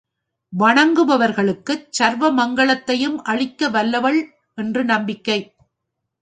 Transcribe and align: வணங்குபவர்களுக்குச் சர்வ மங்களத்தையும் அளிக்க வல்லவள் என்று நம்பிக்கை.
வணங்குபவர்களுக்குச் 0.53 1.85
சர்வ 1.89 2.31
மங்களத்தையும் 2.31 3.17
அளிக்க 3.23 3.69
வல்லவள் 3.69 4.19
என்று 4.57 4.83
நம்பிக்கை. 4.83 5.39